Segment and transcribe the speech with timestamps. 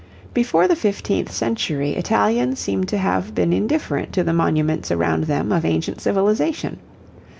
[0.33, 5.51] Before the fifteenth century, Italians seem to have been indifferent to the monuments around them
[5.51, 6.79] of ancient civilization.